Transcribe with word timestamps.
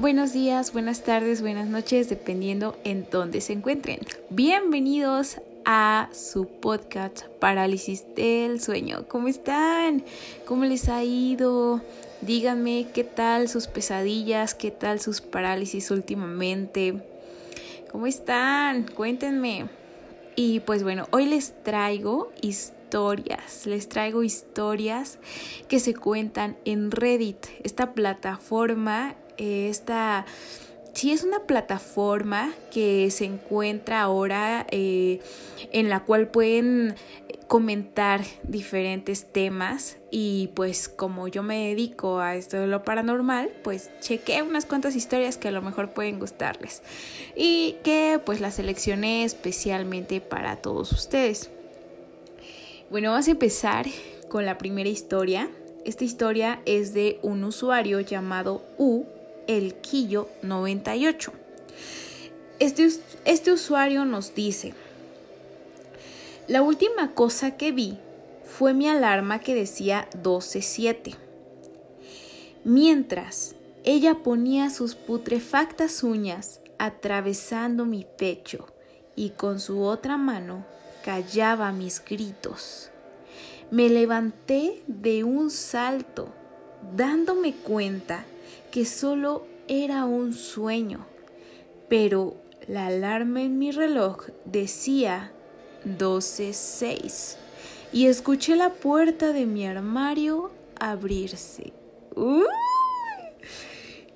Buenos 0.00 0.32
días, 0.32 0.72
buenas 0.72 1.02
tardes, 1.02 1.42
buenas 1.42 1.66
noches, 1.66 2.08
dependiendo 2.08 2.78
en 2.84 3.08
dónde 3.10 3.40
se 3.40 3.52
encuentren. 3.52 3.98
Bienvenidos 4.30 5.40
a 5.64 6.08
su 6.12 6.46
podcast 6.46 7.24
Parálisis 7.40 8.04
del 8.14 8.60
Sueño. 8.60 9.08
¿Cómo 9.08 9.26
están? 9.26 10.04
¿Cómo 10.46 10.66
les 10.66 10.88
ha 10.88 11.02
ido? 11.02 11.82
Díganme 12.20 12.86
qué 12.94 13.02
tal 13.02 13.48
sus 13.48 13.66
pesadillas, 13.66 14.54
qué 14.54 14.70
tal 14.70 15.00
sus 15.00 15.20
parálisis 15.20 15.90
últimamente. 15.90 17.02
¿Cómo 17.90 18.06
están? 18.06 18.84
Cuéntenme. 18.84 19.66
Y 20.36 20.60
pues 20.60 20.84
bueno, 20.84 21.08
hoy 21.10 21.26
les 21.26 21.60
traigo 21.64 22.30
historias, 22.40 23.66
les 23.66 23.88
traigo 23.88 24.22
historias 24.22 25.18
que 25.66 25.80
se 25.80 25.92
cuentan 25.92 26.56
en 26.64 26.92
Reddit, 26.92 27.46
esta 27.64 27.94
plataforma 27.94 29.16
esta 29.38 30.26
sí 30.98 31.12
es 31.12 31.22
una 31.22 31.44
plataforma 31.44 32.52
que 32.72 33.08
se 33.12 33.24
encuentra 33.24 34.00
ahora 34.00 34.66
eh, 34.72 35.20
en 35.72 35.88
la 35.88 36.00
cual 36.00 36.28
pueden 36.28 36.96
comentar 37.46 38.20
diferentes 38.42 39.32
temas 39.32 39.96
y 40.10 40.50
pues 40.54 40.88
como 40.88 41.28
yo 41.28 41.44
me 41.44 41.68
dedico 41.68 42.18
a 42.18 42.34
esto 42.34 42.58
de 42.58 42.66
lo 42.66 42.82
paranormal 42.82 43.50
pues 43.62 43.90
chequé 44.00 44.42
unas 44.42 44.66
cuantas 44.66 44.96
historias 44.96 45.38
que 45.38 45.48
a 45.48 45.52
lo 45.52 45.62
mejor 45.62 45.90
pueden 45.90 46.18
gustarles 46.18 46.82
y 47.36 47.76
que 47.84 48.20
pues 48.24 48.40
las 48.40 48.54
seleccioné 48.54 49.24
especialmente 49.24 50.20
para 50.20 50.56
todos 50.56 50.90
ustedes. 50.92 51.50
Bueno 52.90 53.12
vamos 53.12 53.28
a 53.28 53.32
empezar 53.32 53.86
con 54.28 54.44
la 54.44 54.58
primera 54.58 54.88
historia. 54.88 55.48
Esta 55.84 56.04
historia 56.04 56.60
es 56.66 56.92
de 56.92 57.20
un 57.22 57.44
usuario 57.44 58.00
llamado 58.00 58.62
U 58.78 59.06
el 59.48 59.74
Quillo 59.76 60.28
98. 60.42 61.32
Este, 62.60 62.88
este 63.24 63.50
usuario 63.50 64.04
nos 64.04 64.34
dice, 64.34 64.74
la 66.46 66.62
última 66.62 67.14
cosa 67.14 67.56
que 67.56 67.72
vi 67.72 67.98
fue 68.44 68.74
mi 68.74 68.88
alarma 68.88 69.40
que 69.40 69.54
decía 69.54 70.08
12.7. 70.22 71.16
Mientras 72.64 73.54
ella 73.84 74.16
ponía 74.22 74.70
sus 74.70 74.94
putrefactas 74.94 76.02
uñas 76.02 76.60
atravesando 76.78 77.84
mi 77.84 78.06
pecho 78.18 78.66
y 79.16 79.30
con 79.30 79.60
su 79.60 79.82
otra 79.82 80.16
mano 80.16 80.64
callaba 81.04 81.72
mis 81.72 82.04
gritos. 82.04 82.90
Me 83.70 83.88
levanté 83.88 84.82
de 84.86 85.24
un 85.24 85.50
salto, 85.50 86.28
dándome 86.94 87.54
cuenta 87.54 88.24
que 88.70 88.84
solo 88.84 89.46
era 89.68 90.04
un 90.04 90.32
sueño, 90.32 91.06
pero 91.88 92.36
la 92.66 92.86
alarma 92.86 93.42
en 93.42 93.58
mi 93.58 93.70
reloj 93.70 94.26
decía 94.44 95.32
12.6 95.86 97.36
y 97.92 98.06
escuché 98.06 98.56
la 98.56 98.74
puerta 98.74 99.32
de 99.32 99.46
mi 99.46 99.66
armario 99.66 100.50
abrirse. 100.78 101.72
¡Uy! 102.14 102.44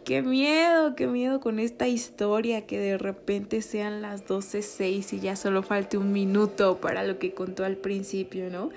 ¡Qué 0.05 0.21
miedo! 0.21 0.97
¡Qué 0.97 1.07
miedo 1.07 1.41
con 1.41 1.61
esta 1.61 1.87
historia 1.87 2.67
que 2.67 2.79
de 2.79 2.99
repente 2.99 3.63
sean 3.63 4.03
las 4.03 4.27
12.06 4.27 5.13
y 5.13 5.21
ya 5.21 5.37
solo 5.37 5.63
falte 5.63 5.97
un 5.97 6.13
minuto 6.13 6.79
para 6.81 7.05
lo 7.05 7.19
que 7.19 7.35
contó 7.35 7.65
al 7.65 7.77
principio, 7.77 8.51
¿no? 8.51 8.71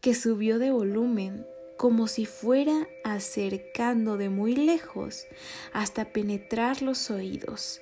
que 0.00 0.14
subió 0.14 0.58
de 0.58 0.70
volumen 0.70 1.46
como 1.76 2.08
si 2.08 2.26
fuera 2.26 2.88
acercando 3.04 4.16
de 4.16 4.28
muy 4.28 4.54
lejos 4.54 5.24
hasta 5.72 6.12
penetrar 6.12 6.82
los 6.82 7.10
oídos. 7.10 7.80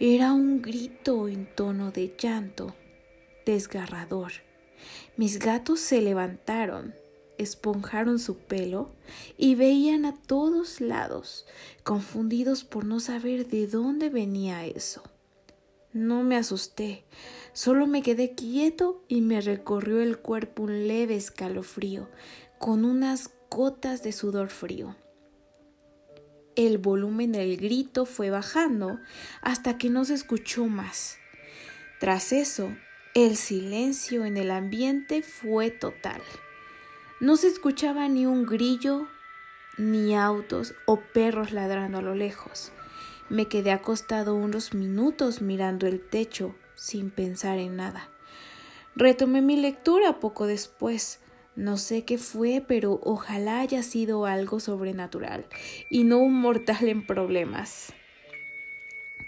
Era 0.00 0.32
un 0.32 0.62
grito 0.62 1.28
en 1.28 1.46
tono 1.54 1.90
de 1.90 2.14
llanto 2.18 2.74
desgarrador. 3.44 4.32
Mis 5.16 5.38
gatos 5.38 5.80
se 5.80 6.00
levantaron 6.00 6.94
esponjaron 7.38 8.18
su 8.18 8.38
pelo 8.38 8.90
y 9.36 9.54
veían 9.54 10.04
a 10.04 10.14
todos 10.14 10.80
lados, 10.80 11.46
confundidos 11.82 12.64
por 12.64 12.84
no 12.84 13.00
saber 13.00 13.48
de 13.48 13.66
dónde 13.66 14.08
venía 14.08 14.64
eso. 14.66 15.02
No 15.92 16.22
me 16.24 16.36
asusté, 16.36 17.04
solo 17.52 17.86
me 17.86 18.02
quedé 18.02 18.34
quieto 18.34 19.04
y 19.08 19.20
me 19.20 19.40
recorrió 19.40 20.00
el 20.00 20.18
cuerpo 20.18 20.64
un 20.64 20.88
leve 20.88 21.16
escalofrío, 21.16 22.08
con 22.58 22.84
unas 22.84 23.30
gotas 23.50 24.02
de 24.02 24.12
sudor 24.12 24.48
frío. 24.48 24.96
El 26.56 26.78
volumen 26.78 27.32
del 27.32 27.56
grito 27.56 28.06
fue 28.06 28.30
bajando 28.30 29.00
hasta 29.40 29.76
que 29.76 29.90
no 29.90 30.04
se 30.04 30.14
escuchó 30.14 30.66
más. 30.66 31.16
Tras 32.00 32.32
eso, 32.32 32.70
el 33.14 33.36
silencio 33.36 34.24
en 34.24 34.36
el 34.36 34.50
ambiente 34.50 35.22
fue 35.22 35.70
total. 35.70 36.20
No 37.24 37.38
se 37.38 37.48
escuchaba 37.48 38.06
ni 38.06 38.26
un 38.26 38.44
grillo, 38.44 39.08
ni 39.78 40.14
autos 40.14 40.74
o 40.84 41.00
perros 41.00 41.52
ladrando 41.52 41.96
a 41.96 42.02
lo 42.02 42.14
lejos. 42.14 42.70
Me 43.30 43.46
quedé 43.46 43.72
acostado 43.72 44.34
unos 44.34 44.74
minutos 44.74 45.40
mirando 45.40 45.86
el 45.86 46.02
techo 46.02 46.54
sin 46.74 47.08
pensar 47.08 47.56
en 47.56 47.76
nada. 47.76 48.10
Retomé 48.94 49.40
mi 49.40 49.56
lectura 49.56 50.20
poco 50.20 50.46
después. 50.46 51.18
No 51.56 51.78
sé 51.78 52.04
qué 52.04 52.18
fue, 52.18 52.62
pero 52.68 53.00
ojalá 53.02 53.60
haya 53.60 53.82
sido 53.82 54.26
algo 54.26 54.60
sobrenatural 54.60 55.46
y 55.88 56.04
no 56.04 56.18
un 56.18 56.34
mortal 56.34 56.88
en 56.88 57.06
problemas. 57.06 57.94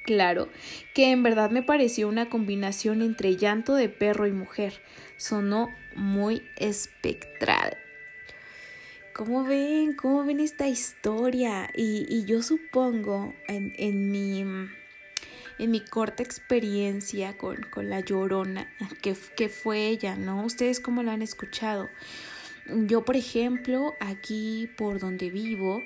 Claro, 0.04 0.50
que 0.94 1.12
en 1.12 1.22
verdad 1.22 1.50
me 1.50 1.62
pareció 1.62 2.08
una 2.08 2.28
combinación 2.28 3.00
entre 3.00 3.36
llanto 3.36 3.74
de 3.74 3.88
perro 3.88 4.26
y 4.26 4.32
mujer. 4.32 4.82
Sonó 5.16 5.70
muy 5.94 6.42
espectral. 6.58 7.78
¿Cómo 9.16 9.44
ven? 9.44 9.94
¿Cómo 9.94 10.24
ven 10.24 10.40
esta 10.40 10.68
historia? 10.68 11.70
Y, 11.74 12.26
yo 12.26 12.42
supongo 12.42 13.32
en, 13.48 13.72
en, 13.78 14.10
mi, 14.10 14.40
en 14.42 15.70
mi 15.70 15.80
corta 15.80 16.22
experiencia 16.22 17.38
con, 17.38 17.62
con 17.70 17.88
la 17.88 18.00
llorona, 18.00 18.70
que, 19.00 19.16
que 19.34 19.48
fue 19.48 19.86
ella, 19.86 20.16
¿no? 20.16 20.44
¿Ustedes 20.44 20.80
cómo 20.80 21.02
la 21.02 21.14
han 21.14 21.22
escuchado? 21.22 21.88
Yo, 22.68 23.04
por 23.04 23.14
ejemplo, 23.14 23.94
aquí 24.00 24.68
por 24.76 24.98
donde 24.98 25.30
vivo, 25.30 25.84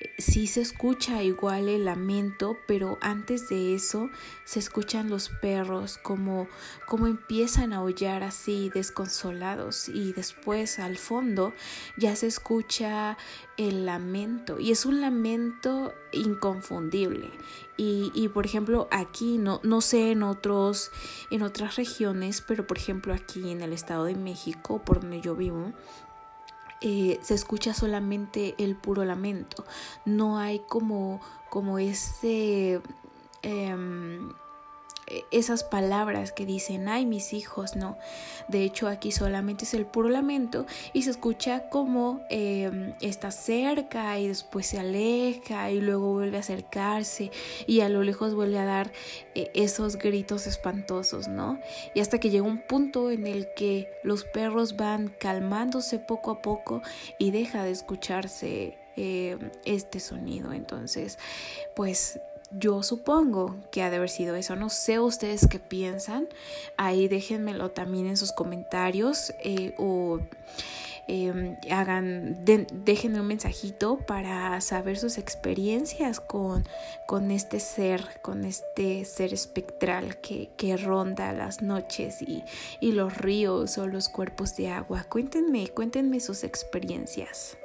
eh, 0.00 0.10
sí 0.16 0.46
se 0.46 0.62
escucha 0.62 1.22
igual 1.22 1.68
el 1.68 1.84
lamento, 1.84 2.56
pero 2.66 2.96
antes 3.02 3.50
de 3.50 3.74
eso 3.74 4.08
se 4.44 4.58
escuchan 4.58 5.10
los 5.10 5.28
perros 5.28 5.98
como, 5.98 6.48
como 6.86 7.06
empiezan 7.06 7.74
a 7.74 7.78
aullar 7.78 8.22
así 8.22 8.70
desconsolados 8.72 9.90
y 9.90 10.14
después 10.14 10.78
al 10.78 10.96
fondo 10.96 11.52
ya 11.98 12.16
se 12.16 12.28
escucha 12.28 13.18
el 13.58 13.84
lamento. 13.84 14.58
Y 14.58 14.70
es 14.72 14.86
un 14.86 15.02
lamento 15.02 15.92
inconfundible. 16.12 17.30
Y, 17.84 18.28
por 18.28 18.46
ejemplo 18.46 18.86
aquí 18.92 19.38
no, 19.38 19.60
no 19.64 19.80
sé 19.80 20.12
en 20.12 20.22
otros 20.22 20.92
en 21.32 21.42
otras 21.42 21.74
regiones 21.74 22.40
pero 22.40 22.64
por 22.64 22.78
ejemplo 22.78 23.12
aquí 23.12 23.50
en 23.50 23.60
el 23.60 23.72
estado 23.72 24.04
de 24.04 24.14
México 24.14 24.80
por 24.84 25.00
donde 25.00 25.20
yo 25.20 25.34
vivo 25.34 25.72
eh, 26.82 27.18
se 27.22 27.34
escucha 27.34 27.74
solamente 27.74 28.54
el 28.58 28.76
puro 28.76 29.04
lamento. 29.04 29.64
No 30.04 30.38
hay 30.38 30.60
como 30.60 31.20
como 31.48 31.78
ese 31.78 32.80
em, 33.42 34.32
esas 35.30 35.64
palabras 35.64 36.32
que 36.32 36.46
dicen, 36.46 36.88
ay, 36.88 37.06
mis 37.06 37.32
hijos, 37.32 37.76
no. 37.76 37.98
De 38.48 38.64
hecho, 38.64 38.88
aquí 38.88 39.12
solamente 39.12 39.64
es 39.64 39.74
el 39.74 39.86
puro 39.86 40.08
lamento 40.08 40.66
y 40.92 41.02
se 41.02 41.10
escucha 41.10 41.68
como 41.68 42.20
em, 42.28 42.94
está 43.00 43.30
cerca 43.30 44.18
y 44.18 44.28
después 44.28 44.66
se 44.66 44.78
aleja 44.78 45.70
y 45.70 45.80
luego 45.80 46.12
vuelve 46.12 46.36
a 46.36 46.40
acercarse 46.40 47.30
y 47.66 47.80
a 47.80 47.88
lo 47.88 48.02
lejos 48.02 48.34
vuelve 48.34 48.58
a 48.58 48.64
dar 48.64 48.92
eh, 49.34 49.50
esos 49.54 49.96
gritos 49.96 50.46
espantosos, 50.46 51.28
¿no? 51.28 51.58
Y 51.94 52.00
hasta 52.00 52.18
que 52.18 52.30
llega 52.30 52.44
un 52.44 52.62
punto 52.66 53.10
en 53.10 53.26
el 53.26 53.48
que 53.54 53.88
los 54.02 54.24
perros 54.24 54.76
van 54.76 55.08
calmándose 55.08 55.98
poco 55.98 56.30
a 56.30 56.42
poco 56.42 56.82
y 57.18 57.30
deja 57.30 57.64
de 57.64 57.70
escucharse 57.70 58.78
em, 58.96 59.50
este 59.64 60.00
sonido. 60.00 60.52
Entonces, 60.52 61.18
pues 61.74 62.20
yo 62.58 62.82
supongo 62.82 63.56
que 63.70 63.82
ha 63.82 63.90
de 63.90 63.96
haber 63.96 64.10
sido 64.10 64.36
eso. 64.36 64.56
No 64.56 64.68
sé 64.68 65.00
ustedes 65.00 65.46
qué 65.46 65.58
piensan. 65.58 66.28
Ahí 66.76 67.08
déjenmelo 67.08 67.70
también 67.70 68.06
en 68.06 68.16
sus 68.16 68.32
comentarios 68.32 69.32
eh, 69.42 69.74
o 69.78 70.20
em, 71.08 71.56
hagan, 71.70 72.44
déjenme 72.44 73.20
un 73.20 73.26
mensajito 73.26 73.98
para 73.98 74.60
saber 74.60 74.98
sus 74.98 75.18
experiencias 75.18 76.20
con, 76.20 76.64
con 77.06 77.30
este 77.30 77.58
ser, 77.60 78.20
con 78.22 78.44
este 78.44 79.04
ser 79.04 79.32
espectral 79.32 80.18
que, 80.18 80.50
que 80.56 80.76
ronda 80.76 81.32
las 81.32 81.62
noches 81.62 82.22
y, 82.22 82.44
y 82.80 82.92
los 82.92 83.16
ríos 83.16 83.78
o 83.78 83.86
los 83.86 84.08
cuerpos 84.08 84.56
de 84.56 84.68
agua. 84.68 85.04
Cuéntenme, 85.08 85.68
cuéntenme 85.68 86.20
sus 86.20 86.44
experiencias. 86.44 87.56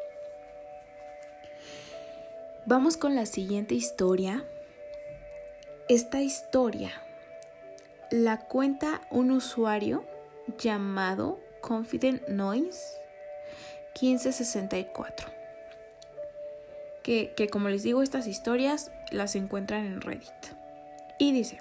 Vamos 2.66 2.98
con 2.98 3.16
la 3.16 3.26
siguiente 3.26 3.76
historia 3.76 4.44
esta 5.90 6.22
historia 6.22 6.92
la 8.12 8.40
cuenta 8.40 9.02
un 9.10 9.32
usuario 9.32 10.04
llamado 10.58 11.40
Confident 11.62 12.28
Noise 12.28 13.00
1564. 13.94 15.30
Que, 17.04 17.34
que 17.38 17.48
como 17.48 17.70
les 17.70 17.84
digo, 17.84 18.02
estas 18.02 18.28
historias 18.28 18.92
las 19.12 19.36
encuentran 19.38 19.86
en 19.86 20.02
Reddit. 20.02 20.28
Y 21.20 21.32
dice, 21.32 21.60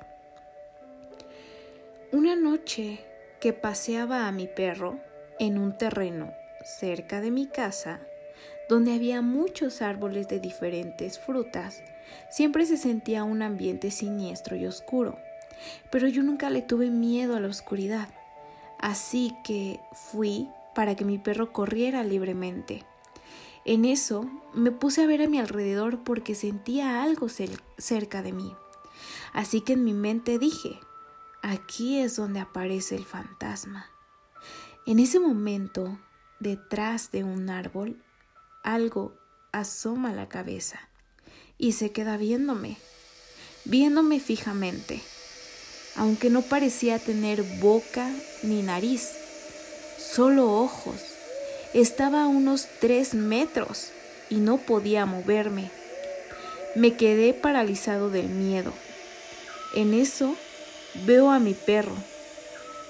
una 2.11 2.35
noche 2.35 2.99
que 3.41 3.53
paseaba 3.53 4.27
a 4.27 4.33
mi 4.33 4.49
perro 4.49 4.99
en 5.39 5.57
un 5.57 5.79
terreno 5.79 6.35
cerca 6.65 7.21
de 7.21 7.31
mi 7.31 7.47
casa, 7.47 8.01
donde 8.69 8.95
había 8.95 9.23
muchos 9.23 9.83
árboles 9.83 10.29
de 10.29 10.41
diferentes 10.41 11.19
frutas, 11.19 11.83
Siempre 12.31 12.67
se 12.67 12.77
sentía 12.77 13.25
un 13.25 13.43
ambiente 13.43 13.91
siniestro 13.91 14.57
y 14.57 14.67
oscuro, 14.67 15.19
pero 15.91 16.09
yo 16.09 16.23
nunca 16.23 16.51
le 16.51 16.63
tuve 16.63 16.91
miedo 16.91 17.37
a 17.37 17.41
la 17.41 17.49
oscuridad, 17.49 18.09
así 18.79 19.35
que 19.45 19.81
fui 19.93 20.49
para 20.75 20.95
que 20.95 21.05
mi 21.05 21.19
perro 21.19 21.53
corriera 21.53 22.05
libremente. 22.05 22.85
En 23.65 23.85
eso 23.85 24.31
me 24.55 24.71
puse 24.71 25.03
a 25.03 25.07
ver 25.07 25.23
a 25.23 25.29
mi 25.29 25.39
alrededor 25.39 26.05
porque 26.05 26.35
sentía 26.35 27.03
algo 27.03 27.29
cerca 27.29 28.23
de 28.23 28.33
mí. 28.33 28.55
Así 29.33 29.61
que 29.61 29.73
en 29.73 29.85
mi 29.85 29.93
mente 29.93 30.39
dije, 30.39 30.79
aquí 31.43 31.99
es 31.99 32.17
donde 32.17 32.41
aparece 32.41 32.95
el 32.95 33.05
fantasma. 33.05 33.87
En 34.87 35.01
ese 35.01 35.19
momento, 35.19 35.99
detrás 36.39 37.11
de 37.11 37.25
un 37.25 37.51
árbol, 37.51 38.01
algo 38.67 39.15
asoma 39.53 40.13
la 40.13 40.29
cabeza 40.29 40.81
y 41.57 41.73
se 41.73 41.93
queda 41.93 42.17
viéndome, 42.17 42.77
viéndome 43.65 44.19
fijamente, 44.21 45.01
aunque 45.95 46.29
no 46.31 46.43
parecía 46.43 46.99
tener 46.99 47.43
boca 47.61 48.11
ni 48.43 48.63
nariz, 48.63 49.13
solo 49.99 50.53
ojos. 50.53 50.97
Estaba 51.75 52.25
a 52.25 52.27
unos 52.27 52.67
tres 52.81 53.15
metros 53.15 53.91
y 54.31 54.37
no 54.37 54.59
podía 54.59 55.07
moverme. 55.07 55.71
Me 56.75 56.97
quedé 56.97 57.35
paralizado 57.35 58.11
del 58.11 58.29
miedo. 58.29 58.73
En 59.75 59.95
eso 59.95 60.35
veo 61.07 61.31
a 61.31 61.39
mi 61.39 61.55
perro. 61.55 61.97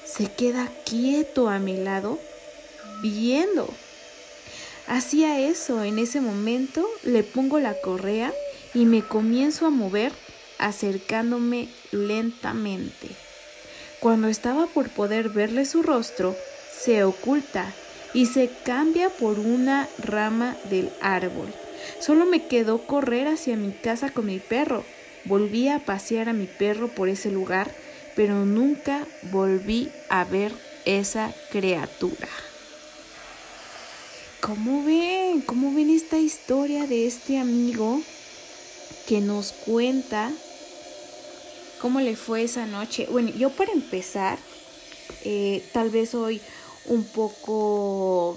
Se 0.05 0.31
queda 0.33 0.69
quieto 0.85 1.49
a 1.49 1.59
mi 1.59 1.77
lado, 1.77 2.19
viendo. 3.03 3.69
Hacía 4.89 5.41
eso, 5.41 5.83
en 5.83 5.99
ese 5.99 6.21
momento 6.21 6.87
le 7.03 7.25
pongo 7.25 7.59
la 7.59 7.75
correa 7.81 8.33
y 8.73 8.85
me 8.85 9.03
comienzo 9.03 9.67
a 9.67 9.71
mover 9.71 10.13
acercándome 10.59 11.69
lentamente. 11.91 13.09
Cuando 13.99 14.29
estaba 14.29 14.67
por 14.69 14.89
poder 14.91 15.31
verle 15.31 15.65
su 15.65 15.83
rostro, 15.83 16.37
se 16.79 17.03
oculta 17.03 17.75
y 18.15 18.27
se 18.27 18.49
cambia 18.65 19.09
por 19.11 19.41
una 19.41 19.89
rama 19.99 20.57
del 20.71 20.91
árbol. 21.01 21.53
Solo 21.99 22.25
me 22.25 22.47
quedó 22.47 22.87
correr 22.87 23.27
hacia 23.27 23.57
mi 23.57 23.73
casa 23.73 24.11
con 24.11 24.27
mi 24.27 24.39
perro. 24.39 24.85
Volví 25.25 25.69
a 25.69 25.81
pasear 25.81 26.29
a 26.29 26.33
mi 26.33 26.47
perro 26.47 26.89
por 26.89 27.09
ese 27.09 27.33
lugar, 27.33 27.73
pero 28.15 28.45
nunca 28.45 29.05
volví 29.33 29.91
a 30.09 30.23
ver 30.25 30.53
esa 30.85 31.35
criatura. 31.51 32.29
¿Cómo 34.47 34.85
ven? 34.85 35.41
¿Cómo 35.41 35.77
esta 35.77 36.19
historia 36.19 36.87
de 36.87 37.09
este 37.09 37.37
amigo 37.41 38.01
que 39.09 39.21
nos 39.21 39.51
cuenta 39.51 40.31
cómo 41.81 41.99
le 41.99 42.15
fue 42.15 42.45
esa 42.45 42.65
noche. 42.65 43.09
Bueno, 43.11 43.31
yo 43.31 43.51
para 43.51 43.73
empezar, 43.73 44.39
eh, 45.25 45.65
tal 45.73 45.91
vez 45.91 46.11
soy 46.11 46.41
un 46.85 47.03
poco 47.03 48.37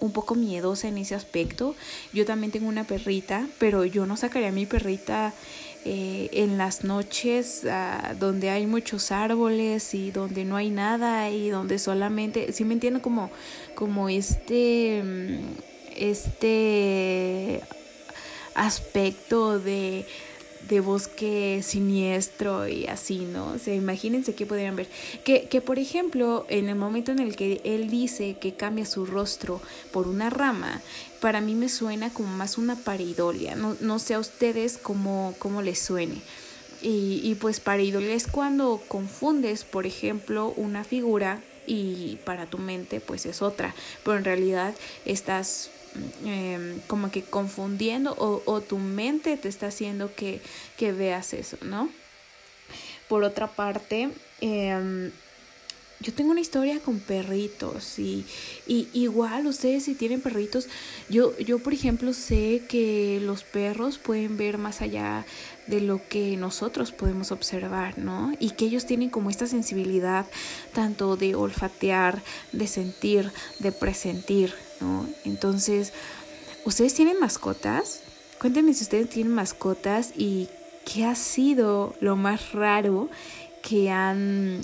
un 0.00 0.12
poco 0.12 0.34
miedosa 0.34 0.88
en 0.88 0.96
ese 0.96 1.14
aspecto. 1.14 1.74
Yo 2.14 2.24
también 2.24 2.50
tengo 2.50 2.68
una 2.68 2.84
perrita, 2.84 3.46
pero 3.58 3.84
yo 3.84 4.06
no 4.06 4.16
sacaría 4.16 4.48
a 4.48 4.52
mi 4.52 4.64
perrita 4.64 5.34
eh, 5.84 6.30
en 6.32 6.56
las 6.56 6.82
noches 6.84 7.66
ah, 7.70 8.14
donde 8.18 8.50
hay 8.50 8.66
muchos 8.66 9.12
árboles 9.12 9.94
y 9.94 10.10
donde 10.10 10.44
no 10.44 10.56
hay 10.56 10.70
nada 10.70 11.30
y 11.30 11.50
donde 11.50 11.78
solamente, 11.78 12.52
si 12.52 12.64
me 12.64 12.74
entiendo 12.74 13.02
como, 13.02 13.30
como 13.74 14.08
este, 14.08 15.02
mm, 15.04 15.38
este 15.96 17.60
aspecto 18.54 19.58
de, 19.58 20.06
de 20.68 20.80
bosque 20.80 21.60
siniestro 21.62 22.68
y 22.68 22.86
así, 22.86 23.18
¿no? 23.20 23.52
O 23.52 23.58
sea, 23.58 23.74
imagínense 23.74 24.34
qué 24.34 24.46
podrían 24.46 24.76
ver. 24.76 24.88
Que, 25.24 25.48
que, 25.48 25.60
por 25.60 25.78
ejemplo, 25.78 26.46
en 26.48 26.68
el 26.68 26.76
momento 26.76 27.12
en 27.12 27.18
el 27.18 27.36
que 27.36 27.60
él 27.64 27.90
dice 27.90 28.36
que 28.40 28.54
cambia 28.54 28.86
su 28.86 29.06
rostro 29.06 29.60
por 29.92 30.08
una 30.08 30.30
rama, 30.30 30.80
para 31.20 31.40
mí 31.40 31.54
me 31.54 31.68
suena 31.68 32.12
como 32.12 32.28
más 32.28 32.58
una 32.58 32.76
paridolia. 32.76 33.54
No, 33.54 33.76
no 33.80 33.98
sé 33.98 34.14
a 34.14 34.18
ustedes 34.18 34.78
cómo, 34.78 35.34
cómo 35.38 35.62
les 35.62 35.78
suene. 35.78 36.20
Y, 36.82 37.20
y 37.22 37.34
pues 37.36 37.60
paridolia 37.60 38.14
es 38.14 38.26
cuando 38.26 38.80
confundes, 38.88 39.64
por 39.64 39.86
ejemplo, 39.86 40.52
una 40.56 40.84
figura 40.84 41.42
y 41.66 42.18
para 42.24 42.46
tu 42.46 42.58
mente 42.58 43.00
pues 43.00 43.24
es 43.26 43.40
otra, 43.40 43.74
pero 44.04 44.18
en 44.18 44.24
realidad 44.24 44.74
estás 45.06 45.70
Em, 46.24 46.80
como 46.88 47.10
que 47.10 47.22
confundiendo 47.22 48.14
o, 48.18 48.60
tu 48.60 48.78
mente 48.78 49.36
te 49.36 49.48
está 49.48 49.68
haciendo 49.68 50.12
que, 50.14 50.40
veas 50.80 51.32
eso, 51.34 51.56
¿no? 51.62 51.88
Por 53.08 53.22
otra 53.22 53.46
parte, 53.46 54.10
em, 54.40 55.12
yo 56.00 56.12
tengo 56.12 56.32
una 56.32 56.40
historia 56.40 56.80
con 56.80 56.98
perritos 56.98 57.98
y, 57.98 58.26
y, 58.66 58.88
igual 58.92 59.46
ustedes 59.46 59.84
si 59.84 59.94
tienen 59.94 60.20
perritos, 60.20 60.68
yo, 61.08 61.36
yo 61.38 61.60
por 61.60 61.72
ejemplo 61.72 62.12
sé 62.12 62.62
que 62.68 63.20
los 63.22 63.44
perros 63.44 63.98
pueden 63.98 64.36
ver 64.36 64.58
más 64.58 64.82
allá 64.82 65.24
de 65.68 65.80
lo 65.80 66.00
que 66.08 66.36
nosotros 66.36 66.90
podemos 66.90 67.30
observar, 67.30 67.98
¿no? 67.98 68.32
Y 68.40 68.50
que 68.50 68.64
ellos 68.66 68.84
tienen 68.84 69.10
como 69.10 69.30
esta 69.30 69.46
sensibilidad 69.46 70.26
tanto 70.72 71.16
de 71.16 71.36
olfatear, 71.36 72.22
de 72.52 72.66
sentir, 72.66 73.30
de 73.60 73.70
presentir, 73.70 74.52
¿no? 74.80 75.06
Entonces, 75.24 75.92
¿ustedes 76.64 76.94
tienen 76.94 77.18
mascotas? 77.20 78.00
Cuéntenme 78.40 78.74
si 78.74 78.84
ustedes 78.84 79.08
tienen 79.08 79.32
mascotas 79.32 80.12
y 80.16 80.48
qué 80.84 81.04
ha 81.04 81.14
sido 81.14 81.94
lo 82.00 82.16
más 82.16 82.52
raro 82.52 83.08
que 83.62 83.90
han 83.90 84.60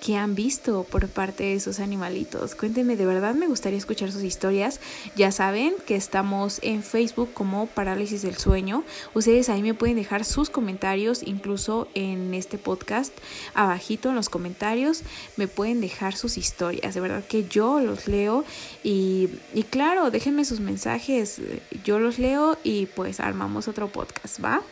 que 0.00 0.16
han 0.16 0.34
visto 0.34 0.84
por 0.84 1.08
parte 1.08 1.44
de 1.44 1.54
esos 1.54 1.80
animalitos. 1.80 2.54
Cuéntenme, 2.54 2.96
de 2.96 3.06
verdad 3.06 3.34
me 3.34 3.46
gustaría 3.46 3.78
escuchar 3.78 4.12
sus 4.12 4.22
historias. 4.22 4.80
Ya 5.16 5.32
saben 5.32 5.74
que 5.86 5.96
estamos 5.96 6.60
en 6.62 6.82
Facebook 6.82 7.32
como 7.32 7.66
Parálisis 7.66 8.22
del 8.22 8.36
Sueño. 8.36 8.84
Ustedes 9.14 9.48
ahí 9.48 9.62
me 9.62 9.74
pueden 9.74 9.96
dejar 9.96 10.24
sus 10.24 10.50
comentarios, 10.50 11.22
incluso 11.22 11.88
en 11.94 12.34
este 12.34 12.58
podcast, 12.58 13.12
abajito 13.54 14.10
en 14.10 14.14
los 14.16 14.28
comentarios, 14.28 15.02
me 15.36 15.48
pueden 15.48 15.80
dejar 15.80 16.16
sus 16.16 16.36
historias. 16.36 16.94
De 16.94 17.00
verdad 17.00 17.24
que 17.24 17.46
yo 17.48 17.80
los 17.80 18.06
leo 18.06 18.44
y, 18.84 19.28
y 19.54 19.62
claro, 19.64 20.10
déjenme 20.10 20.44
sus 20.44 20.60
mensajes, 20.60 21.40
yo 21.84 21.98
los 21.98 22.18
leo 22.18 22.58
y 22.62 22.86
pues 22.86 23.20
armamos 23.20 23.68
otro 23.68 23.88
podcast, 23.88 24.42
¿va? 24.44 24.62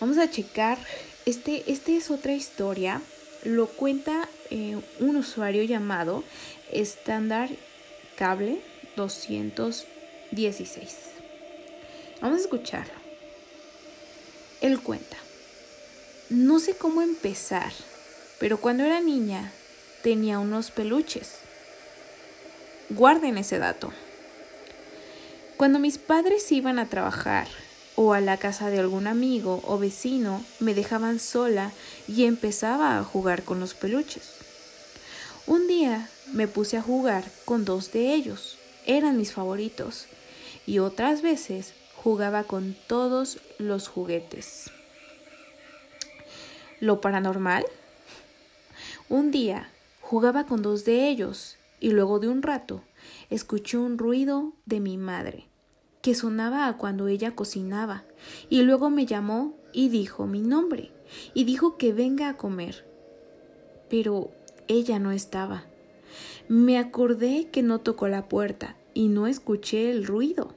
Vamos 0.00 0.18
a 0.18 0.30
checar, 0.30 0.78
este, 1.26 1.70
este 1.70 1.96
es 1.96 2.10
otra 2.10 2.32
historia 2.32 3.00
lo 3.44 3.66
cuenta 3.66 4.28
eh, 4.50 4.78
un 5.00 5.16
usuario 5.16 5.62
llamado 5.62 6.24
Standard 6.72 7.50
Cable 8.16 8.60
216. 8.96 10.96
Vamos 12.20 12.38
a 12.38 12.42
escucharlo. 12.42 12.94
Él 14.60 14.80
cuenta, 14.80 15.16
no 16.30 16.58
sé 16.58 16.74
cómo 16.74 17.00
empezar, 17.00 17.72
pero 18.40 18.60
cuando 18.60 18.84
era 18.84 19.00
niña 19.00 19.52
tenía 20.02 20.40
unos 20.40 20.70
peluches. 20.70 21.36
Guarden 22.90 23.38
ese 23.38 23.58
dato. 23.58 23.92
Cuando 25.56 25.78
mis 25.78 25.98
padres 25.98 26.50
iban 26.50 26.78
a 26.78 26.88
trabajar, 26.88 27.46
o 28.00 28.12
a 28.12 28.20
la 28.20 28.36
casa 28.36 28.70
de 28.70 28.78
algún 28.78 29.08
amigo 29.08 29.60
o 29.66 29.76
vecino, 29.76 30.40
me 30.60 30.72
dejaban 30.72 31.18
sola 31.18 31.72
y 32.06 32.26
empezaba 32.26 32.96
a 32.96 33.02
jugar 33.02 33.42
con 33.42 33.58
los 33.58 33.74
peluches. 33.74 34.34
Un 35.48 35.66
día 35.66 36.08
me 36.32 36.46
puse 36.46 36.76
a 36.76 36.82
jugar 36.82 37.24
con 37.44 37.64
dos 37.64 37.90
de 37.90 38.14
ellos, 38.14 38.56
eran 38.86 39.16
mis 39.16 39.32
favoritos, 39.32 40.06
y 40.64 40.78
otras 40.78 41.22
veces 41.22 41.74
jugaba 41.96 42.44
con 42.44 42.76
todos 42.86 43.40
los 43.58 43.88
juguetes. 43.88 44.70
Lo 46.78 47.00
paranormal. 47.00 47.66
Un 49.08 49.32
día 49.32 49.72
jugaba 50.02 50.46
con 50.46 50.62
dos 50.62 50.84
de 50.84 51.08
ellos 51.08 51.56
y 51.80 51.90
luego 51.90 52.20
de 52.20 52.28
un 52.28 52.42
rato 52.42 52.84
escuché 53.28 53.76
un 53.76 53.98
ruido 53.98 54.52
de 54.66 54.78
mi 54.78 54.98
madre 54.98 55.48
que 56.02 56.14
sonaba 56.14 56.76
cuando 56.76 57.08
ella 57.08 57.34
cocinaba, 57.34 58.04
y 58.48 58.62
luego 58.62 58.90
me 58.90 59.06
llamó 59.06 59.54
y 59.72 59.88
dijo 59.88 60.26
mi 60.26 60.40
nombre, 60.40 60.92
y 61.34 61.44
dijo 61.44 61.76
que 61.76 61.92
venga 61.92 62.28
a 62.28 62.36
comer. 62.36 62.86
Pero 63.88 64.30
ella 64.68 64.98
no 64.98 65.12
estaba. 65.12 65.66
Me 66.48 66.78
acordé 66.78 67.48
que 67.50 67.62
no 67.62 67.80
tocó 67.80 68.08
la 68.08 68.28
puerta 68.28 68.76
y 68.94 69.08
no 69.08 69.26
escuché 69.26 69.90
el 69.90 70.06
ruido. 70.06 70.54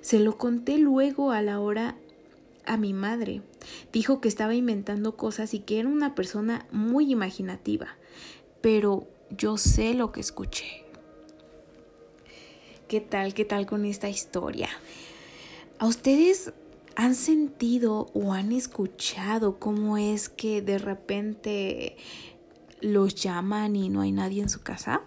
Se 0.00 0.18
lo 0.18 0.38
conté 0.38 0.78
luego 0.78 1.30
a 1.30 1.42
la 1.42 1.60
hora 1.60 1.96
a 2.66 2.76
mi 2.76 2.92
madre. 2.92 3.42
Dijo 3.92 4.20
que 4.20 4.28
estaba 4.28 4.54
inventando 4.54 5.16
cosas 5.16 5.54
y 5.54 5.60
que 5.60 5.80
era 5.80 5.88
una 5.88 6.14
persona 6.14 6.66
muy 6.72 7.10
imaginativa. 7.10 7.96
Pero 8.60 9.06
yo 9.30 9.56
sé 9.56 9.94
lo 9.94 10.12
que 10.12 10.20
escuché. 10.20 10.89
¿Qué 12.90 13.00
tal? 13.00 13.34
¿Qué 13.34 13.44
tal 13.44 13.66
con 13.66 13.84
esta 13.84 14.08
historia? 14.08 14.68
¿A 15.78 15.86
ustedes 15.86 16.52
han 16.96 17.14
sentido 17.14 18.10
o 18.14 18.32
han 18.32 18.50
escuchado 18.50 19.60
cómo 19.60 19.96
es 19.96 20.28
que 20.28 20.60
de 20.60 20.76
repente 20.78 21.96
los 22.80 23.14
llaman 23.14 23.76
y 23.76 23.90
no 23.90 24.00
hay 24.00 24.10
nadie 24.10 24.42
en 24.42 24.48
su 24.48 24.62
casa? 24.62 25.02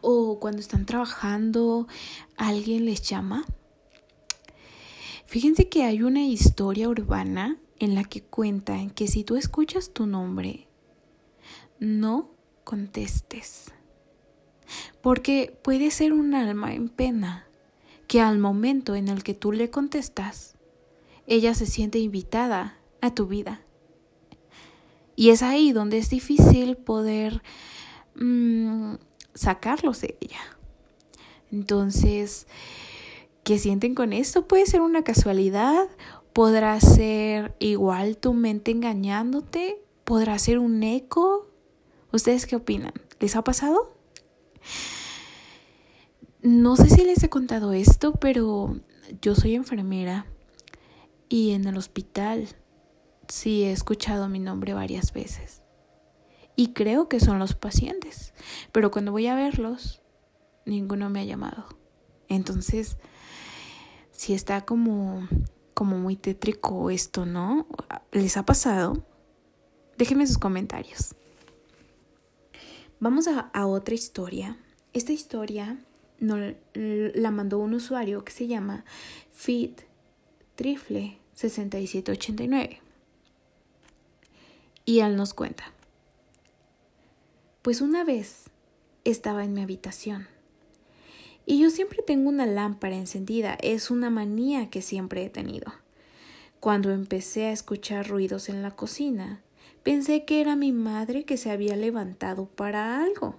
¿O 0.00 0.40
cuando 0.40 0.60
están 0.60 0.86
trabajando 0.86 1.86
alguien 2.36 2.84
les 2.84 3.02
llama? 3.02 3.44
Fíjense 5.24 5.68
que 5.68 5.84
hay 5.84 6.02
una 6.02 6.24
historia 6.26 6.88
urbana 6.88 7.58
en 7.78 7.94
la 7.94 8.02
que 8.02 8.22
cuentan 8.22 8.90
que 8.90 9.06
si 9.06 9.22
tú 9.22 9.36
escuchas 9.36 9.92
tu 9.92 10.08
nombre, 10.08 10.66
no 11.78 12.28
contestes 12.64 13.70
porque 15.00 15.56
puede 15.62 15.90
ser 15.90 16.12
un 16.12 16.34
alma 16.34 16.74
en 16.74 16.88
pena 16.88 17.46
que 18.06 18.20
al 18.20 18.38
momento 18.38 18.94
en 18.94 19.08
el 19.08 19.22
que 19.22 19.34
tú 19.34 19.52
le 19.52 19.70
contestas, 19.70 20.56
ella 21.26 21.54
se 21.54 21.66
siente 21.66 21.98
invitada 21.98 22.76
a 23.00 23.14
tu 23.14 23.26
vida. 23.26 23.62
Y 25.16 25.30
es 25.30 25.42
ahí 25.42 25.72
donde 25.72 25.98
es 25.98 26.10
difícil 26.10 26.76
poder 26.76 27.42
mm, 28.14 28.94
sacarlos 29.34 30.00
de 30.00 30.16
ella. 30.20 30.40
Entonces, 31.50 32.46
¿qué 33.44 33.58
sienten 33.58 33.94
con 33.94 34.12
esto? 34.12 34.46
Puede 34.48 34.66
ser 34.66 34.80
una 34.80 35.04
casualidad, 35.04 35.88
podrá 36.32 36.80
ser 36.80 37.54
igual 37.58 38.16
tu 38.16 38.32
mente 38.32 38.70
engañándote, 38.70 39.80
podrá 40.04 40.38
ser 40.38 40.58
un 40.58 40.82
eco. 40.82 41.46
¿Ustedes 42.12 42.46
qué 42.46 42.56
opinan? 42.56 42.92
¿Les 43.20 43.36
ha 43.36 43.44
pasado? 43.44 43.94
No 46.42 46.76
sé 46.76 46.88
si 46.90 47.04
les 47.04 47.22
he 47.22 47.28
contado 47.28 47.72
esto, 47.72 48.14
pero 48.14 48.80
yo 49.20 49.34
soy 49.34 49.54
enfermera 49.54 50.26
y 51.28 51.52
en 51.52 51.66
el 51.66 51.76
hospital 51.76 52.48
sí 53.28 53.62
he 53.62 53.72
escuchado 53.72 54.28
mi 54.28 54.38
nombre 54.38 54.74
varias 54.74 55.12
veces. 55.12 55.62
Y 56.56 56.72
creo 56.74 57.08
que 57.08 57.20
son 57.20 57.38
los 57.38 57.54
pacientes, 57.54 58.34
pero 58.72 58.90
cuando 58.90 59.12
voy 59.12 59.26
a 59.26 59.34
verlos, 59.34 60.02
ninguno 60.66 61.08
me 61.08 61.20
ha 61.20 61.24
llamado. 61.24 61.64
Entonces, 62.28 62.98
si 64.10 64.34
está 64.34 64.64
como, 64.64 65.28
como 65.74 65.98
muy 65.98 66.16
tétrico 66.16 66.90
esto, 66.90 67.24
¿no? 67.24 67.66
¿Les 68.10 68.36
ha 68.36 68.44
pasado? 68.44 69.06
Déjenme 69.96 70.26
sus 70.26 70.38
comentarios. 70.38 71.14
Vamos 73.02 73.26
a, 73.26 73.66
otra 73.66 73.96
historia. 73.96 74.56
Esta 74.92 75.10
historia 75.10 75.76
la 76.20 77.30
mandó 77.32 77.58
un 77.58 77.74
usuario 77.74 78.24
que 78.24 78.30
se 78.30 78.46
llama 78.46 78.84
Fit 79.32 79.80
Trifle 80.54 81.18
6789. 81.34 82.80
Y 84.84 85.00
él 85.00 85.16
nos 85.16 85.34
cuenta. 85.34 85.72
Pues 87.62 87.80
una 87.80 88.04
vez 88.04 88.44
estaba 89.02 89.42
en 89.42 89.52
mi 89.52 89.62
habitación. 89.62 90.28
Y 91.44 91.58
yo 91.58 91.70
siempre 91.70 92.04
tengo 92.06 92.28
una 92.28 92.46
lámpara 92.46 92.94
encendida, 92.94 93.54
es 93.54 93.90
una 93.90 94.10
manía 94.10 94.70
que 94.70 94.80
siempre 94.80 95.24
he 95.24 95.28
tenido. 95.28 95.72
Cuando 96.60 96.92
empecé 96.92 97.46
a 97.46 97.52
escuchar 97.52 98.08
ruidos 98.08 98.48
en 98.48 98.62
la 98.62 98.70
cocina, 98.70 99.42
Pensé 99.82 100.24
que 100.24 100.40
era 100.40 100.54
mi 100.54 100.70
madre 100.72 101.24
que 101.24 101.36
se 101.36 101.50
había 101.50 101.76
levantado 101.76 102.46
para 102.46 103.02
algo, 103.02 103.36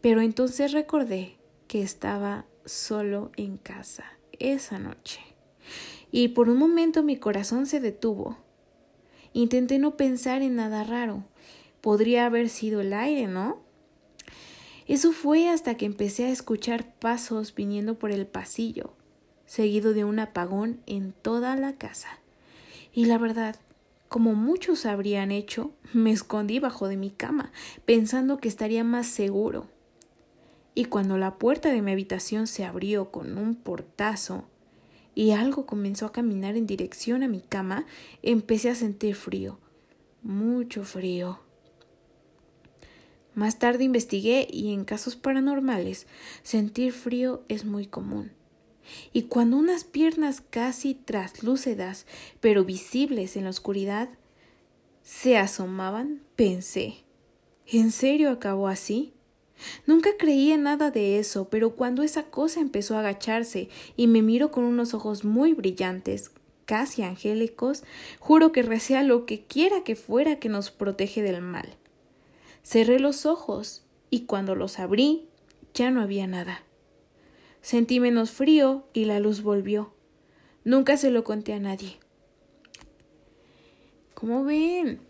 pero 0.00 0.22
entonces 0.22 0.72
recordé 0.72 1.36
que 1.68 1.82
estaba 1.82 2.46
solo 2.64 3.30
en 3.36 3.58
casa 3.58 4.04
esa 4.38 4.78
noche. 4.78 5.20
Y 6.10 6.28
por 6.28 6.48
un 6.48 6.58
momento 6.58 7.02
mi 7.02 7.16
corazón 7.18 7.66
se 7.66 7.80
detuvo. 7.80 8.38
Intenté 9.32 9.78
no 9.78 9.96
pensar 9.96 10.40
en 10.40 10.56
nada 10.56 10.82
raro. 10.82 11.24
Podría 11.82 12.26
haber 12.26 12.48
sido 12.48 12.80
el 12.80 12.94
aire, 12.94 13.26
¿no? 13.26 13.60
Eso 14.86 15.12
fue 15.12 15.48
hasta 15.48 15.74
que 15.74 15.84
empecé 15.84 16.26
a 16.26 16.30
escuchar 16.30 16.94
pasos 16.94 17.54
viniendo 17.54 17.98
por 17.98 18.12
el 18.12 18.26
pasillo, 18.26 18.94
seguido 19.44 19.92
de 19.92 20.04
un 20.04 20.20
apagón 20.20 20.80
en 20.86 21.12
toda 21.12 21.56
la 21.56 21.74
casa. 21.74 22.20
Y 22.94 23.06
la 23.06 23.18
verdad, 23.18 23.56
como 24.08 24.34
muchos 24.34 24.86
habrían 24.86 25.32
hecho, 25.32 25.72
me 25.92 26.12
escondí 26.12 26.58
bajo 26.58 26.88
de 26.88 26.96
mi 26.96 27.10
cama, 27.10 27.52
pensando 27.84 28.38
que 28.38 28.48
estaría 28.48 28.84
más 28.84 29.06
seguro. 29.06 29.66
Y 30.74 30.84
cuando 30.84 31.18
la 31.18 31.38
puerta 31.38 31.70
de 31.70 31.82
mi 31.82 31.92
habitación 31.92 32.46
se 32.46 32.64
abrió 32.64 33.10
con 33.10 33.38
un 33.38 33.56
portazo 33.56 34.44
y 35.14 35.32
algo 35.32 35.66
comenzó 35.66 36.06
a 36.06 36.12
caminar 36.12 36.56
en 36.56 36.66
dirección 36.66 37.22
a 37.22 37.28
mi 37.28 37.40
cama, 37.40 37.86
empecé 38.22 38.70
a 38.70 38.74
sentir 38.74 39.16
frío, 39.16 39.58
mucho 40.22 40.84
frío. 40.84 41.40
Más 43.34 43.58
tarde 43.58 43.84
investigué 43.84 44.46
y 44.50 44.72
en 44.72 44.84
casos 44.84 45.16
paranormales 45.16 46.06
sentir 46.42 46.92
frío 46.92 47.42
es 47.48 47.64
muy 47.64 47.86
común 47.86 48.35
y 49.12 49.22
cuando 49.22 49.56
unas 49.56 49.84
piernas 49.84 50.42
casi 50.50 50.94
traslúcidas, 50.94 52.06
pero 52.40 52.64
visibles 52.64 53.36
en 53.36 53.44
la 53.44 53.50
oscuridad, 53.50 54.08
se 55.02 55.36
asomaban, 55.36 56.22
pensé, 56.34 57.04
¿en 57.66 57.90
serio 57.90 58.30
acabó 58.30 58.68
así? 58.68 59.12
Nunca 59.86 60.10
creí 60.18 60.52
en 60.52 60.64
nada 60.64 60.90
de 60.90 61.18
eso, 61.18 61.48
pero 61.48 61.76
cuando 61.76 62.02
esa 62.02 62.24
cosa 62.24 62.60
empezó 62.60 62.96
a 62.96 63.00
agacharse 63.00 63.68
y 63.96 64.06
me 64.06 64.22
miró 64.22 64.50
con 64.50 64.64
unos 64.64 64.94
ojos 64.94 65.24
muy 65.24 65.54
brillantes, 65.54 66.30
casi 66.66 67.02
angélicos, 67.02 67.84
juro 68.18 68.52
que 68.52 68.62
recé 68.62 69.02
lo 69.02 69.24
que 69.24 69.44
quiera 69.44 69.82
que 69.84 69.96
fuera 69.96 70.38
que 70.38 70.48
nos 70.48 70.70
protege 70.70 71.22
del 71.22 71.40
mal. 71.40 71.76
Cerré 72.62 72.98
los 72.98 73.24
ojos 73.24 73.84
y 74.10 74.22
cuando 74.22 74.54
los 74.54 74.78
abrí 74.78 75.28
ya 75.72 75.90
no 75.90 76.00
había 76.00 76.26
nada. 76.26 76.62
Sentí 77.66 77.98
menos 77.98 78.30
frío 78.30 78.86
y 78.92 79.06
la 79.06 79.18
luz 79.18 79.42
volvió. 79.42 79.92
Nunca 80.62 80.96
se 80.96 81.10
lo 81.10 81.24
conté 81.24 81.52
a 81.52 81.58
nadie. 81.58 81.98
¿Cómo 84.14 84.44
ven? 84.44 85.00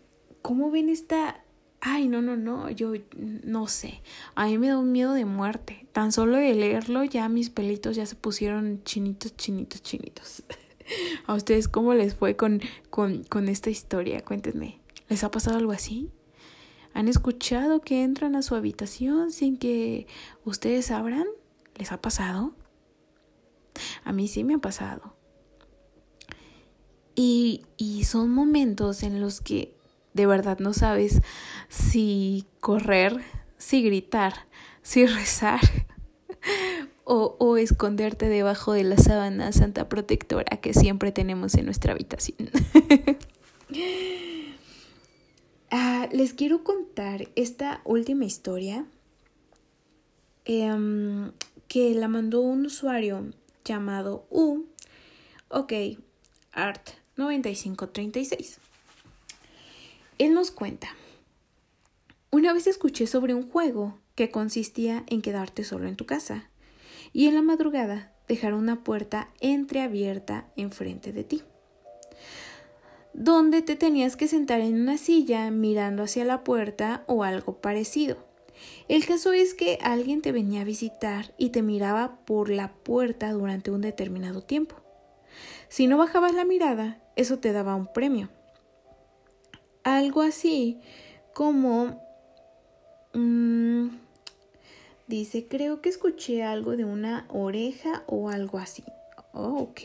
¿Cómo 0.41 0.71
ven 0.71 0.89
esta 0.89 1.43
Ay, 1.81 2.07
no, 2.07 2.23
no, 2.23 2.35
no, 2.35 2.71
yo 2.71 2.93
no 3.15 3.67
sé. 3.67 4.01
A 4.33 4.47
mí 4.47 4.57
me 4.57 4.69
da 4.69 4.79
un 4.79 4.91
miedo 4.91 5.13
de 5.13 5.25
muerte. 5.25 5.85
Tan 5.91 6.11
solo 6.11 6.37
de 6.37 6.55
leerlo 6.55 7.03
ya 7.03 7.29
mis 7.29 7.51
pelitos 7.51 7.95
ya 7.95 8.07
se 8.07 8.15
pusieron 8.15 8.81
chinitos, 8.83 9.37
chinitos, 9.37 9.83
chinitos. 9.83 10.43
¿A 11.27 11.35
ustedes 11.35 11.67
cómo 11.67 11.93
les 11.93 12.15
fue 12.15 12.35
con, 12.35 12.61
con, 12.89 13.23
con 13.25 13.49
esta 13.49 13.69
historia? 13.69 14.25
Cuéntenme. 14.25 14.79
¿Les 15.09 15.23
ha 15.23 15.29
pasado 15.29 15.57
algo 15.57 15.73
así? 15.73 16.09
¿Han 16.95 17.07
escuchado 17.07 17.81
que 17.81 18.01
entran 18.01 18.35
a 18.35 18.41
su 18.41 18.55
habitación 18.55 19.29
sin 19.29 19.57
que 19.57 20.07
ustedes 20.43 20.89
abran? 20.89 21.27
¿Les 21.77 21.91
ha 21.91 22.01
pasado? 22.01 22.53
A 24.03 24.11
mí 24.11 24.27
sí 24.27 24.43
me 24.43 24.55
ha 24.55 24.59
pasado. 24.59 25.15
Y, 27.15 27.65
y 27.77 28.03
son 28.03 28.29
momentos 28.29 29.03
en 29.03 29.21
los 29.21 29.41
que 29.41 29.75
de 30.13 30.25
verdad 30.25 30.59
no 30.59 30.73
sabes 30.73 31.21
si 31.69 32.45
correr, 32.59 33.21
si 33.57 33.81
gritar, 33.83 34.33
si 34.81 35.05
rezar 35.05 35.59
o, 37.03 37.35
o, 37.39 37.57
esconderte 37.57 38.27
debajo 38.27 38.73
de 38.73 38.83
la 38.83 38.97
sábana 38.97 39.51
santa 39.51 39.87
protectora 39.89 40.57
que 40.57 40.73
siempre 40.73 41.11
tenemos 41.11 41.55
en 41.55 41.65
nuestra 41.65 41.93
habitación. 41.93 42.49
Ah, 45.69 46.07
les 46.13 46.33
quiero 46.33 46.63
contar 46.63 47.27
esta 47.35 47.81
última 47.83 48.23
historia 48.23 48.85
em, 50.45 51.33
que 51.67 51.93
la 51.93 52.07
mandó 52.07 52.41
un 52.41 52.65
usuario 52.65 53.31
llamado 53.65 54.25
U, 54.29 54.65
ok, 55.49 55.73
Art 56.51 56.89
9536. 57.17 58.59
Él 60.17 60.33
nos 60.33 60.51
cuenta, 60.51 60.89
una 62.31 62.53
vez 62.53 62.67
escuché 62.67 63.07
sobre 63.07 63.33
un 63.33 63.49
juego 63.49 63.99
que 64.15 64.31
consistía 64.31 65.03
en 65.07 65.21
quedarte 65.21 65.63
solo 65.63 65.87
en 65.87 65.95
tu 65.95 66.05
casa 66.05 66.49
y 67.13 67.27
en 67.27 67.35
la 67.35 67.41
madrugada 67.41 68.13
dejar 68.27 68.53
una 68.53 68.83
puerta 68.83 69.29
entreabierta 69.39 70.49
enfrente 70.55 71.13
de 71.13 71.23
ti, 71.23 71.43
donde 73.13 73.61
te 73.61 73.75
tenías 73.75 74.15
que 74.15 74.27
sentar 74.27 74.61
en 74.61 74.81
una 74.81 74.97
silla 74.97 75.49
mirando 75.51 76.03
hacia 76.03 76.25
la 76.25 76.43
puerta 76.43 77.03
o 77.07 77.23
algo 77.23 77.61
parecido. 77.61 78.26
El 78.87 79.05
caso 79.05 79.33
es 79.33 79.53
que 79.53 79.77
alguien 79.81 80.21
te 80.21 80.31
venía 80.31 80.61
a 80.61 80.65
visitar 80.65 81.33
y 81.37 81.49
te 81.49 81.61
miraba 81.61 82.19
por 82.25 82.49
la 82.49 82.73
puerta 82.73 83.31
durante 83.31 83.71
un 83.71 83.81
determinado 83.81 84.41
tiempo. 84.41 84.75
Si 85.69 85.87
no 85.87 85.97
bajabas 85.97 86.33
la 86.33 86.45
mirada, 86.45 87.01
eso 87.15 87.39
te 87.39 87.51
daba 87.51 87.75
un 87.75 87.87
premio 87.91 88.29
algo 89.87 90.21
así 90.21 90.81
como... 91.33 92.05
Mm, 93.13 93.87
dice, 95.07 95.47
creo 95.47 95.81
que 95.81 95.89
escuché 95.89 96.43
algo 96.43 96.75
de 96.75 96.83
una 96.83 97.25
oreja 97.29 98.03
o 98.07 98.29
algo 98.29 98.57
así. 98.57 98.83
Oh, 99.33 99.69
ok. 99.69 99.79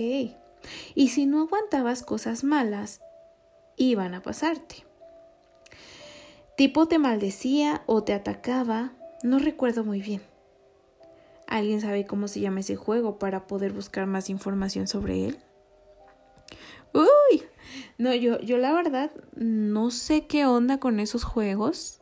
Y 0.94 1.08
si 1.08 1.26
no 1.26 1.42
aguantabas 1.42 2.02
cosas 2.02 2.42
malas, 2.42 3.00
iban 3.76 4.14
a 4.14 4.22
pasarte. 4.22 4.84
Tipo 6.56 6.86
te 6.86 6.98
maldecía 6.98 7.82
o 7.86 8.04
te 8.04 8.12
atacaba, 8.12 8.92
no 9.22 9.38
recuerdo 9.38 9.84
muy 9.84 10.02
bien. 10.02 10.20
¿Alguien 11.46 11.80
sabe 11.80 12.06
cómo 12.06 12.28
se 12.28 12.40
llama 12.40 12.60
ese 12.60 12.76
juego 12.76 13.18
para 13.18 13.46
poder 13.46 13.72
buscar 13.72 14.06
más 14.06 14.28
información 14.28 14.86
sobre 14.86 15.26
él? 15.26 15.38
Uy, 16.92 17.42
no, 17.98 18.14
yo, 18.14 18.38
yo 18.40 18.58
la 18.58 18.72
verdad 18.72 19.10
no 19.34 19.90
sé 19.90 20.26
qué 20.26 20.44
onda 20.44 20.78
con 20.78 21.00
esos 21.00 21.24
juegos. 21.24 22.00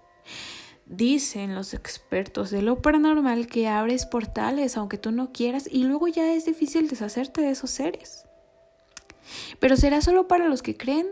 Dicen 0.86 1.54
los 1.54 1.72
expertos 1.72 2.50
de 2.50 2.62
lo 2.62 2.82
paranormal 2.82 3.46
que 3.46 3.68
abres 3.68 4.06
portales 4.06 4.76
aunque 4.76 4.98
tú 4.98 5.12
no 5.12 5.32
quieras 5.32 5.68
y 5.70 5.84
luego 5.84 6.08
ya 6.08 6.32
es 6.34 6.44
difícil 6.44 6.88
deshacerte 6.88 7.40
de 7.40 7.50
esos 7.50 7.70
seres. 7.70 8.24
Pero 9.60 9.76
será 9.76 10.00
solo 10.00 10.26
para 10.26 10.48
los 10.48 10.62
que 10.62 10.76
creen 10.76 11.06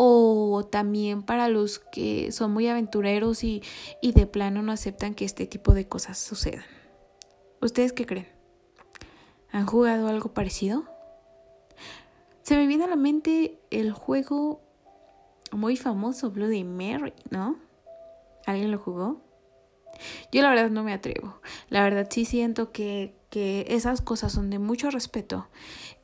o 0.00 0.64
también 0.64 1.24
para 1.24 1.48
los 1.48 1.80
que 1.80 2.30
son 2.30 2.52
muy 2.52 2.68
aventureros 2.68 3.42
y, 3.42 3.64
y 4.00 4.12
de 4.12 4.28
plano 4.28 4.62
no 4.62 4.70
aceptan 4.70 5.16
que 5.16 5.24
este 5.24 5.44
tipo 5.44 5.74
de 5.74 5.88
cosas 5.88 6.18
sucedan. 6.18 6.62
¿Ustedes 7.60 7.92
qué 7.92 8.06
creen? 8.06 8.28
¿Han 9.50 9.66
jugado 9.66 10.06
algo 10.06 10.32
parecido? 10.32 10.84
Se 12.42 12.54
me 12.54 12.68
viene 12.68 12.84
a 12.84 12.86
la 12.86 12.94
mente 12.94 13.58
el 13.72 13.90
juego 13.90 14.62
muy 15.50 15.76
famoso 15.76 16.30
Bloody 16.30 16.62
Mary, 16.62 17.12
¿no? 17.30 17.56
¿Alguien 18.46 18.70
lo 18.70 18.78
jugó? 18.78 19.20
Yo 20.30 20.42
la 20.42 20.50
verdad 20.50 20.70
no 20.70 20.84
me 20.84 20.92
atrevo. 20.92 21.40
La 21.70 21.82
verdad 21.82 22.06
sí 22.08 22.24
siento 22.24 22.70
que, 22.70 23.16
que 23.30 23.66
esas 23.70 24.00
cosas 24.00 24.30
son 24.30 24.48
de 24.48 24.60
mucho 24.60 24.92
respeto 24.92 25.48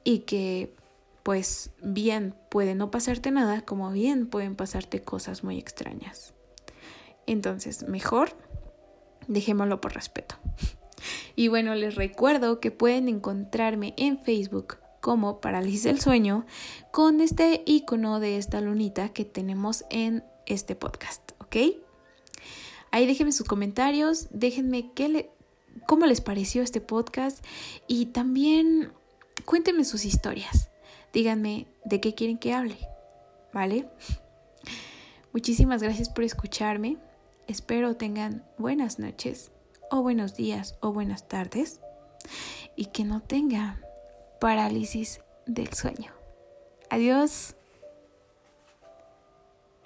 y 0.02 0.20
que 0.20 0.74
pues 1.24 1.70
bien 1.82 2.36
puede 2.50 2.76
no 2.76 2.92
pasarte 2.92 3.32
nada 3.32 3.62
como 3.62 3.90
bien 3.90 4.28
pueden 4.28 4.54
pasarte 4.54 5.02
cosas 5.02 5.42
muy 5.42 5.58
extrañas. 5.58 6.34
Entonces, 7.26 7.88
mejor 7.88 8.36
dejémoslo 9.26 9.80
por 9.80 9.94
respeto. 9.94 10.36
Y 11.36 11.48
bueno, 11.48 11.74
les 11.74 11.96
recuerdo 11.96 12.60
que 12.60 12.70
pueden 12.70 13.08
encontrarme 13.08 13.92
en 13.98 14.18
Facebook 14.20 14.78
como 15.00 15.40
parálisis 15.40 15.82
del 15.82 16.00
sueño 16.00 16.46
con 16.92 17.20
este 17.20 17.62
icono 17.66 18.20
de 18.20 18.38
esta 18.38 18.62
lunita 18.62 19.10
que 19.10 19.26
tenemos 19.26 19.84
en 19.90 20.24
este 20.46 20.76
podcast, 20.76 21.32
¿ok? 21.40 21.56
Ahí 22.90 23.06
déjenme 23.06 23.32
sus 23.32 23.46
comentarios, 23.46 24.28
déjenme 24.30 24.92
qué 24.94 25.08
le, 25.10 25.30
cómo 25.86 26.06
les 26.06 26.22
pareció 26.22 26.62
este 26.62 26.80
podcast 26.80 27.44
y 27.86 28.06
también 28.06 28.92
cuéntenme 29.44 29.84
sus 29.84 30.06
historias. 30.06 30.70
Díganme 31.14 31.68
de 31.84 32.00
qué 32.00 32.14
quieren 32.14 32.38
que 32.38 32.52
hable, 32.52 32.76
¿vale? 33.52 33.88
Muchísimas 35.32 35.80
gracias 35.80 36.08
por 36.08 36.24
escucharme. 36.24 36.98
Espero 37.46 37.96
tengan 37.96 38.44
buenas 38.58 38.98
noches 38.98 39.52
o 39.92 40.02
buenos 40.02 40.34
días 40.34 40.76
o 40.80 40.92
buenas 40.92 41.28
tardes 41.28 41.80
y 42.74 42.86
que 42.86 43.04
no 43.04 43.20
tengan 43.20 43.80
parálisis 44.40 45.20
del 45.46 45.72
sueño. 45.72 46.12
Adiós. 46.90 47.54